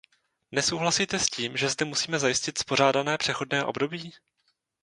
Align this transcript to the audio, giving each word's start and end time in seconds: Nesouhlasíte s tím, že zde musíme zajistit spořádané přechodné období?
Nesouhlasíte 0.51 1.19
s 1.19 1.25
tím, 1.29 1.57
že 1.57 1.69
zde 1.69 1.85
musíme 1.85 2.19
zajistit 2.19 2.57
spořádané 2.57 3.17
přechodné 3.17 3.63
období? 3.63 4.13